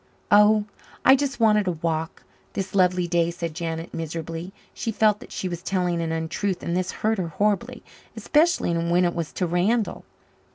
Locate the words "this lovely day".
2.53-3.29